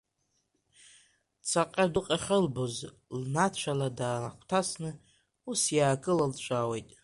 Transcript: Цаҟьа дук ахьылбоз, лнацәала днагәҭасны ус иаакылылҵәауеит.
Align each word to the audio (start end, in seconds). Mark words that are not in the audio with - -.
Цаҟьа 1.47 1.85
дук 1.93 2.07
ахьылбоз, 2.15 2.75
лнацәала 3.19 3.87
днагәҭасны 3.97 4.91
ус 5.49 5.61
иаакылылҵәауеит. 5.77 6.89